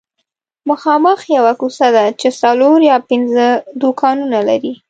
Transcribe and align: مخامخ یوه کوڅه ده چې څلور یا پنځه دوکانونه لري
مخامخ 0.69 1.19
یوه 1.37 1.53
کوڅه 1.61 1.87
ده 1.95 2.05
چې 2.19 2.27
څلور 2.41 2.77
یا 2.91 2.97
پنځه 3.09 3.45
دوکانونه 3.81 4.37
لري 4.49 4.73